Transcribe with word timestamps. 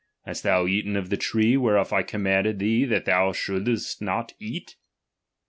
Hast 0.25 0.41
thou 0.41 0.65
eaten 0.65 0.93
^H 0.95 0.97
of 0.97 1.09
the 1.11 1.15
tree, 1.17 1.55
whereof 1.55 1.93
I 1.93 2.01
connnanded 2.01 2.57
thee 2.57 2.85
that 2.85 3.05
thou 3.05 3.29
^^| 3.31 3.35
shouldst 3.35 4.01
not 4.01 4.33
eat? 4.39 4.75